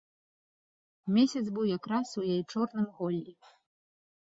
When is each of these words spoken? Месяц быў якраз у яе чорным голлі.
Месяц 1.19 1.45
быў 1.59 1.65
якраз 1.77 2.07
у 2.23 2.27
яе 2.33 2.41
чорным 2.51 2.93
голлі. 2.99 3.41